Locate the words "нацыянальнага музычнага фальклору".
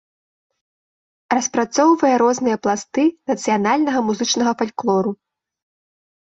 3.35-5.11